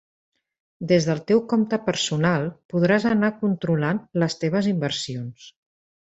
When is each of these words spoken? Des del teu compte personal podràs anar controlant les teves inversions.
Des 0.91 1.05
del 1.09 1.19
teu 1.31 1.41
compte 1.51 1.77
personal 1.89 2.47
podràs 2.75 3.05
anar 3.09 3.29
controlant 3.41 3.99
les 4.23 4.39
teves 4.45 4.71
inversions. 4.71 5.45